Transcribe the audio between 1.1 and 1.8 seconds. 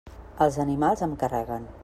carreguen.